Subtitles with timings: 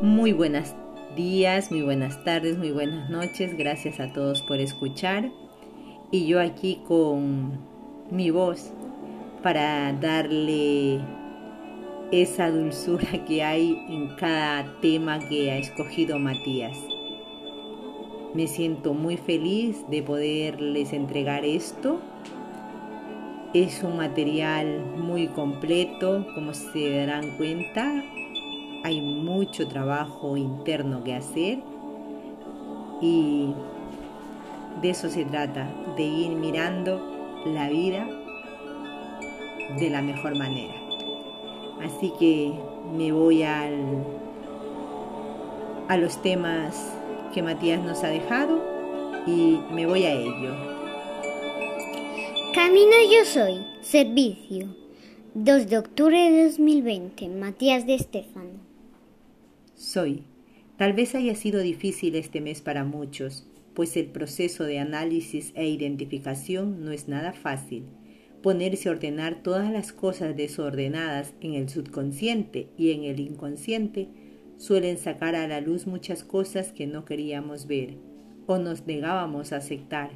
[0.00, 0.76] Muy buenos
[1.16, 3.56] días, muy buenas tardes, muy buenas noches.
[3.58, 5.28] Gracias a todos por escuchar.
[6.12, 7.58] Y yo aquí con
[8.08, 8.70] mi voz
[9.42, 11.00] para darle
[12.12, 16.78] esa dulzura que hay en cada tema que ha escogido Matías.
[18.34, 22.00] Me siento muy feliz de poderles entregar esto.
[23.52, 28.04] Es un material muy completo, como se darán cuenta.
[28.84, 31.58] Hay mucho trabajo interno que hacer
[33.00, 33.52] y
[34.80, 37.00] de eso se trata, de ir mirando
[37.44, 38.06] la vida
[39.78, 40.74] de la mejor manera.
[41.82, 42.52] Así que
[42.96, 44.04] me voy al,
[45.88, 46.94] a los temas
[47.32, 48.60] que Matías nos ha dejado
[49.26, 50.54] y me voy a ello.
[52.54, 54.66] Camino yo soy, servicio.
[55.34, 58.67] 2 de octubre de 2020, Matías de Estefano.
[59.78, 60.24] Soy.
[60.76, 65.68] Tal vez haya sido difícil este mes para muchos, pues el proceso de análisis e
[65.68, 67.84] identificación no es nada fácil.
[68.42, 74.08] Ponerse a ordenar todas las cosas desordenadas en el subconsciente y en el inconsciente
[74.56, 77.94] suelen sacar a la luz muchas cosas que no queríamos ver
[78.48, 80.10] o nos negábamos a aceptar.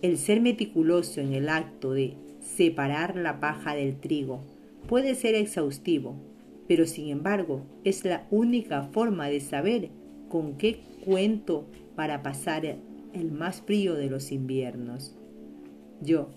[0.00, 4.44] El ser meticuloso en el acto de separar la paja del trigo
[4.86, 6.14] puede ser exhaustivo,
[6.68, 9.90] pero sin embargo es la única forma de saber
[10.28, 12.64] con qué cuento para pasar
[13.12, 15.14] el más frío de los inviernos.
[16.02, 16.30] Yo,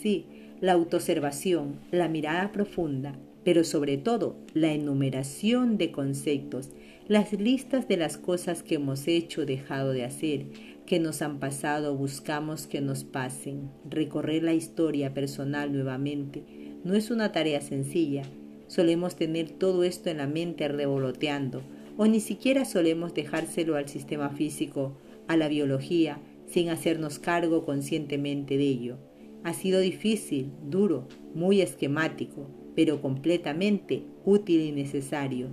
[0.00, 0.26] sí,
[0.60, 6.70] la autoobservación, la mirada profunda, pero sobre todo la enumeración de conceptos,
[7.06, 10.46] las listas de las cosas que hemos hecho o dejado de hacer,
[10.86, 13.70] que nos han pasado buscamos que nos pasen.
[13.88, 16.44] Recorrer la historia personal nuevamente
[16.84, 18.22] no es una tarea sencilla.
[18.66, 21.62] Solemos tener todo esto en la mente revoloteando,
[21.96, 24.96] o ni siquiera solemos dejárselo al sistema físico,
[25.28, 28.98] a la biología, sin hacernos cargo conscientemente de ello.
[29.44, 35.48] Ha sido difícil, duro, muy esquemático, pero completamente útil y necesario.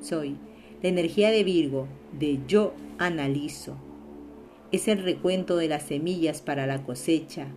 [0.00, 0.36] Soy
[0.82, 1.86] la energía de Virgo,
[2.18, 3.76] de yo analizo.
[4.72, 7.48] Es el recuento de las semillas para la cosecha.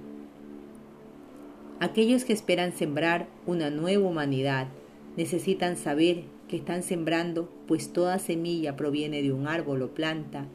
[1.83, 4.69] Aquellos que esperan sembrar una nueva humanidad
[5.17, 10.47] necesitan saber que están sembrando, pues toda semilla proviene de un árbol o planta,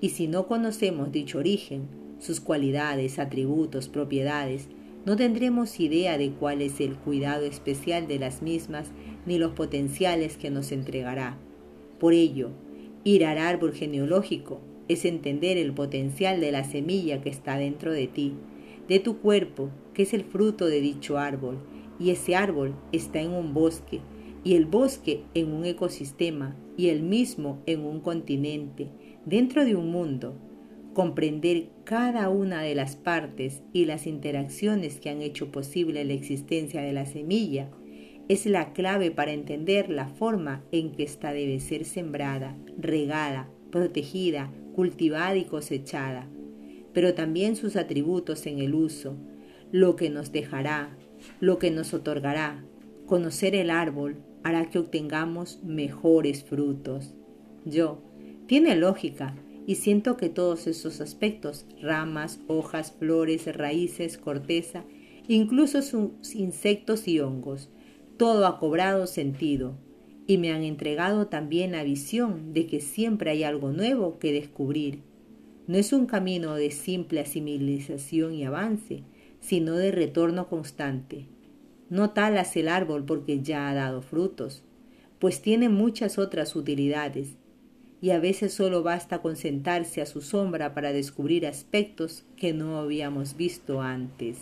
[0.00, 1.88] y si no conocemos dicho origen,
[2.20, 4.68] sus cualidades, atributos, propiedades,
[5.04, 8.92] no tendremos idea de cuál es el cuidado especial de las mismas
[9.26, 11.36] ni los potenciales que nos entregará.
[11.98, 12.50] Por ello,
[13.02, 18.06] ir al árbol genealógico es entender el potencial de la semilla que está dentro de
[18.06, 18.34] ti,
[18.88, 21.58] de tu cuerpo, que es el fruto de dicho árbol,
[21.98, 24.00] y ese árbol está en un bosque,
[24.44, 28.90] y el bosque en un ecosistema, y el mismo en un continente,
[29.24, 30.36] dentro de un mundo,
[30.94, 36.80] comprender cada una de las partes y las interacciones que han hecho posible la existencia
[36.80, 37.70] de la semilla
[38.28, 44.50] es la clave para entender la forma en que ésta debe ser sembrada, regada, protegida,
[44.74, 46.28] cultivada y cosechada,
[46.96, 49.18] pero también sus atributos en el uso,
[49.70, 50.96] lo que nos dejará,
[51.40, 52.64] lo que nos otorgará.
[53.04, 57.12] Conocer el árbol hará que obtengamos mejores frutos.
[57.66, 58.00] Yo,
[58.46, 59.36] tiene lógica,
[59.66, 64.86] y siento que todos esos aspectos, ramas, hojas, flores, raíces, corteza,
[65.28, 67.68] incluso sus insectos y hongos,
[68.16, 69.76] todo ha cobrado sentido
[70.26, 75.05] y me han entregado también la visión de que siempre hay algo nuevo que descubrir.
[75.66, 79.02] No es un camino de simple asimilización y avance,
[79.40, 81.26] sino de retorno constante.
[81.90, 84.62] No talas el árbol porque ya ha dado frutos,
[85.18, 87.36] pues tiene muchas otras utilidades
[88.00, 92.78] y a veces solo basta con sentarse a su sombra para descubrir aspectos que no
[92.78, 94.38] habíamos visto antes.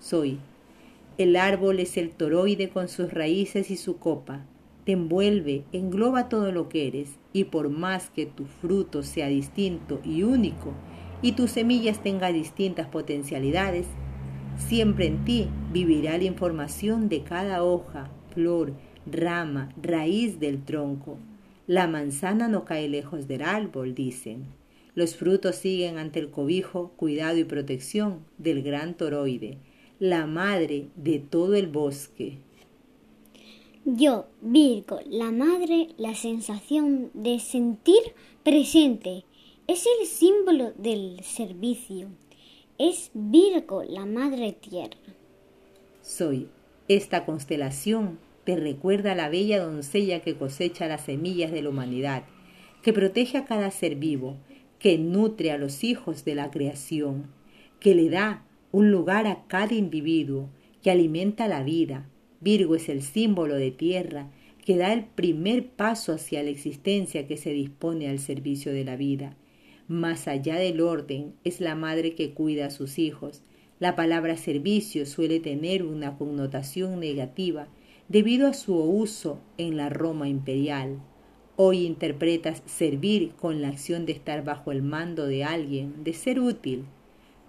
[0.00, 0.38] Soy.
[1.18, 4.46] El árbol es el toroide con sus raíces y su copa.
[4.90, 10.22] Envuelve, engloba todo lo que eres, y por más que tu fruto sea distinto y
[10.22, 10.72] único,
[11.22, 13.86] y tus semillas tengan distintas potencialidades,
[14.56, 18.72] siempre en ti vivirá la información de cada hoja, flor,
[19.06, 21.18] rama, raíz del tronco,
[21.66, 24.46] la manzana no cae lejos del árbol, dicen.
[24.96, 29.58] Los frutos siguen ante el cobijo, cuidado y protección del gran toroide,
[30.00, 32.38] la madre de todo el bosque.
[33.96, 39.24] Yo, Virgo, la madre, la sensación de sentir presente,
[39.66, 42.08] es el símbolo del servicio.
[42.78, 44.98] Es Virgo, la madre tierra.
[46.02, 46.48] Soy
[46.88, 52.24] esta constelación te recuerda a la bella doncella que cosecha las semillas de la humanidad,
[52.82, 54.36] que protege a cada ser vivo,
[54.78, 57.30] que nutre a los hijos de la creación,
[57.78, 60.48] que le da un lugar a cada individuo,
[60.82, 62.08] que alimenta la vida.
[62.40, 64.30] Virgo es el símbolo de tierra,
[64.64, 68.96] que da el primer paso hacia la existencia que se dispone al servicio de la
[68.96, 69.36] vida.
[69.88, 73.42] Más allá del orden, es la madre que cuida a sus hijos.
[73.78, 77.68] La palabra servicio suele tener una connotación negativa
[78.08, 81.00] debido a su uso en la Roma imperial.
[81.56, 86.40] Hoy interpretas servir con la acción de estar bajo el mando de alguien, de ser
[86.40, 86.84] útil.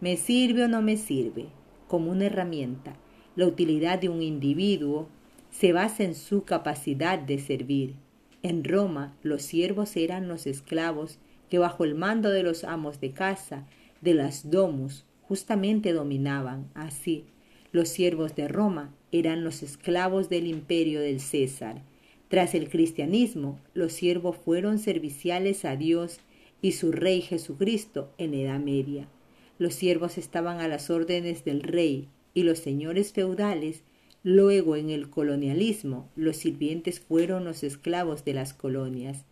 [0.02, 1.46] ¿Me sirve o no me sirve?
[1.88, 2.98] Como una herramienta.
[3.36, 5.08] La utilidad de un individuo
[5.52, 7.96] se basa en su capacidad de servir.
[8.44, 11.18] En Roma los siervos eran los esclavos
[11.50, 13.68] que bajo el mando de los amos de casa,
[14.02, 16.70] de las domus, justamente dominaban.
[16.74, 17.26] Así,
[17.72, 21.82] los siervos de Roma eran los esclavos del imperio del César.
[22.28, 26.20] Tras el cristianismo, los siervos fueron serviciales a Dios
[26.62, 29.08] y su rey Jesucristo en Edad Media.
[29.58, 33.84] Los siervos estaban a las órdenes del rey y los señores feudales.
[34.24, 39.26] Luego, en el colonialismo, los sirvientes fueron los esclavos de las colonias.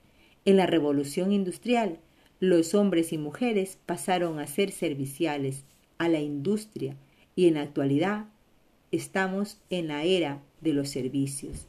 [0.46, 2.00] En la revolución industrial,
[2.40, 5.64] los hombres y mujeres pasaron a ser serviciales
[5.98, 6.96] a la industria
[7.36, 8.26] y en la actualidad
[8.92, 11.68] estamos en la era de los servicios.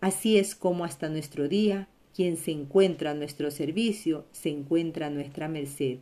[0.00, 5.10] Así es como hasta nuestro día quien se encuentra a nuestro servicio se encuentra a
[5.10, 5.98] nuestra merced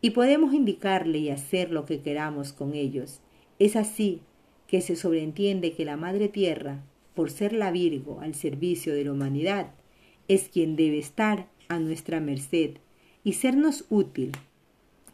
[0.00, 3.20] y podemos indicarle y hacer lo que queramos con ellos.
[3.58, 4.20] Es así
[4.66, 6.82] que se sobreentiende que la Madre Tierra,
[7.14, 9.70] por ser la Virgo al servicio de la humanidad,
[10.28, 12.78] es quien debe estar a nuestra merced
[13.22, 14.32] y sernos útil.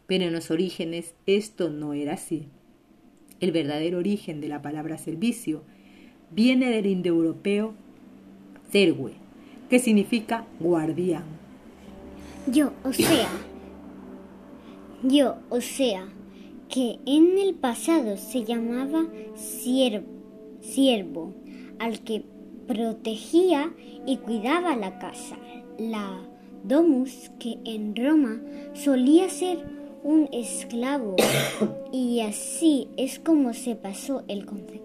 [0.07, 2.47] Pero en los orígenes esto no era así.
[3.39, 5.63] El verdadero origen de la palabra servicio
[6.31, 7.73] viene del indoeuropeo
[8.71, 9.13] sergue,
[9.69, 11.23] que significa guardián.
[12.47, 13.29] Yo, o sea,
[15.03, 16.07] yo, o sea,
[16.71, 21.33] que en el pasado se llamaba siervo,
[21.79, 22.23] al que
[22.65, 23.73] protegía
[24.07, 25.37] y cuidaba la casa,
[25.77, 26.21] la
[26.63, 28.41] domus, que en Roma
[28.73, 29.59] solía ser
[30.03, 31.17] un esclavo
[31.91, 34.81] y así es como se pasó el concepto.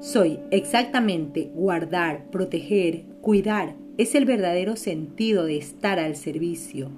[0.00, 3.76] Soy exactamente guardar, proteger, cuidar.
[3.98, 6.90] Es el verdadero sentido de estar al servicio.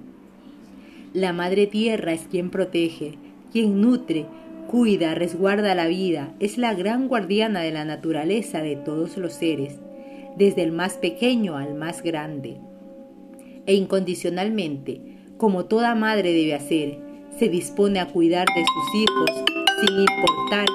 [1.15, 3.13] La Madre Tierra es quien protege,
[3.53, 4.25] quien nutre,
[4.67, 9.79] cuida, resguarda la vida, es la gran guardiana de la naturaleza de todos los seres,
[10.35, 12.57] desde el más pequeño al más grande.
[13.65, 14.99] E incondicionalmente
[15.37, 16.99] como toda madre debe hacer,
[17.39, 19.45] se dispone a cuidar de sus hijos
[19.87, 20.65] sin importar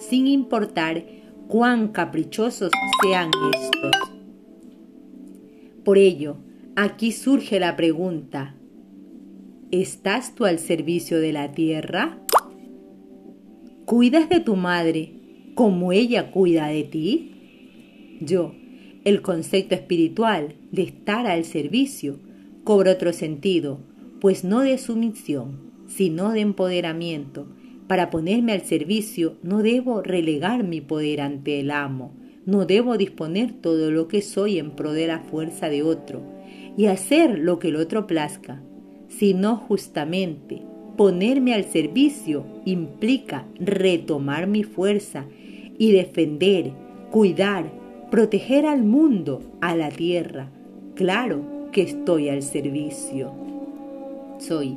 [0.00, 1.17] sin importar
[1.48, 2.70] cuán caprichosos
[3.02, 4.12] sean estos.
[5.82, 6.36] Por ello,
[6.76, 8.54] aquí surge la pregunta,
[9.70, 12.18] ¿estás tú al servicio de la tierra?
[13.86, 15.14] ¿Cuidas de tu madre
[15.54, 18.18] como ella cuida de ti?
[18.20, 18.54] Yo,
[19.04, 22.20] el concepto espiritual de estar al servicio,
[22.62, 23.80] cobra otro sentido,
[24.20, 27.48] pues no de sumisión, sino de empoderamiento.
[27.88, 32.14] Para ponerme al servicio no debo relegar mi poder ante el amo,
[32.44, 36.22] no debo disponer todo lo que soy en pro de la fuerza de otro
[36.76, 38.62] y hacer lo que el otro plazca,
[39.08, 40.62] sino justamente
[40.98, 45.24] ponerme al servicio implica retomar mi fuerza
[45.78, 46.72] y defender,
[47.10, 47.72] cuidar,
[48.10, 50.50] proteger al mundo, a la tierra.
[50.96, 53.32] Claro que estoy al servicio.
[54.38, 54.76] Soy.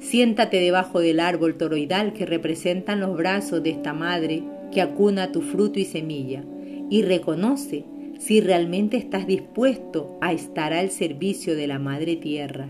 [0.00, 4.42] Siéntate debajo del árbol toroidal que representan los brazos de esta madre
[4.72, 6.42] que acuna tu fruto y semilla
[6.88, 7.84] y reconoce
[8.18, 12.68] si realmente estás dispuesto a estar al servicio de la madre tierra.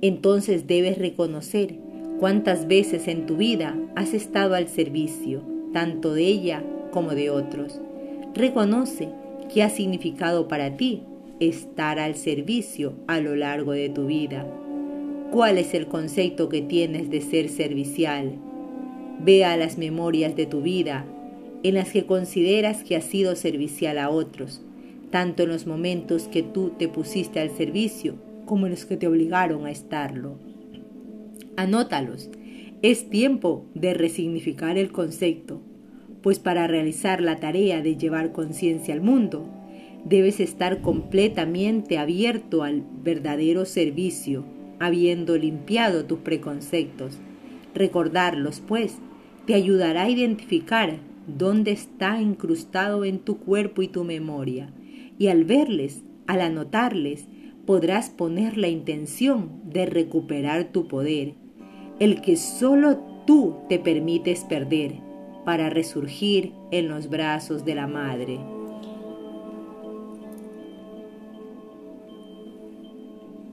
[0.00, 1.76] Entonces debes reconocer
[2.18, 7.80] cuántas veces en tu vida has estado al servicio, tanto de ella como de otros.
[8.34, 9.08] Reconoce
[9.52, 11.02] qué ha significado para ti
[11.38, 14.46] estar al servicio a lo largo de tu vida.
[15.32, 18.34] ¿Cuál es el concepto que tienes de ser servicial?
[19.18, 21.06] Vea las memorias de tu vida
[21.62, 24.60] en las que consideras que has sido servicial a otros,
[25.10, 29.08] tanto en los momentos que tú te pusiste al servicio como en los que te
[29.08, 30.36] obligaron a estarlo.
[31.56, 32.30] Anótalos.
[32.82, 35.62] Es tiempo de resignificar el concepto
[36.22, 39.48] pues para realizar la tarea de llevar conciencia al mundo,
[40.04, 44.44] debes estar completamente abierto al verdadero servicio,
[44.82, 47.18] habiendo limpiado tus preconceptos.
[47.72, 48.98] Recordarlos, pues,
[49.46, 50.98] te ayudará a identificar
[51.28, 54.72] dónde está incrustado en tu cuerpo y tu memoria,
[55.18, 57.28] y al verles, al anotarles,
[57.64, 61.34] podrás poner la intención de recuperar tu poder,
[62.00, 64.94] el que solo tú te permites perder,
[65.44, 68.40] para resurgir en los brazos de la Madre.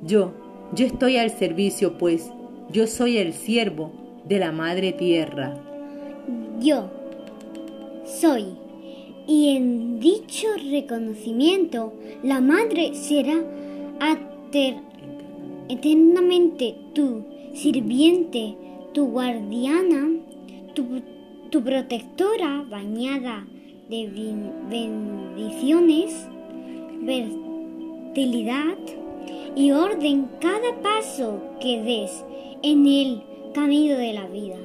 [0.02, 2.32] Yo, yo estoy al servicio, pues,
[2.72, 3.92] yo soy el siervo
[4.26, 5.58] de la Madre Tierra.
[6.60, 6.90] Yo
[8.06, 8.46] soy.
[9.28, 13.44] Y en dicho reconocimiento, la Madre será
[15.70, 17.24] eternamente tu
[17.54, 18.56] sirviente,
[18.94, 20.10] tu guardiana,
[20.74, 23.46] tu, protectora bañada
[23.90, 24.08] de
[24.70, 26.28] bendiciones,
[27.06, 28.78] fertilidad
[29.56, 32.24] y orden cada paso que des
[32.64, 34.58] en el camino de la vida.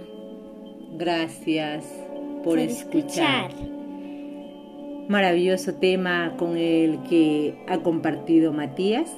[0.97, 1.85] Gracias
[2.45, 3.51] por, escuchar.
[5.09, 9.11] Maravilloso tema con el que ha compartido Matías.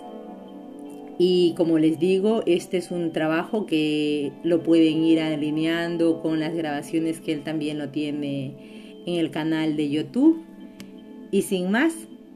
[1.19, 6.55] Y como les digo, este es un trabajo que lo pueden ir alineando con las
[6.55, 10.45] grabaciones que él también lo tiene en el canal de YouTube.
[11.31, 11.95] Y sin más,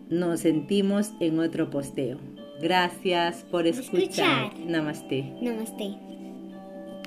[0.08, 2.18] nos sentimos en otro posteo.
[2.60, 4.00] Gracias por escuchar.
[4.02, 4.58] escuchar.
[4.58, 5.34] Namaste.
[5.40, 6.09] Namaste.